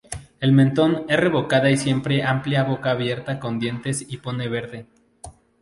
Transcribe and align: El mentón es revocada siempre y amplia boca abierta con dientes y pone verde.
El 0.39 0.51
mentón 0.51 1.05
es 1.09 1.19
revocada 1.19 1.77
siempre 1.77 2.15
y 2.15 2.21
amplia 2.21 2.63
boca 2.63 2.89
abierta 2.89 3.39
con 3.39 3.59
dientes 3.59 4.03
y 4.09 4.17
pone 4.17 4.47
verde. 4.47 4.87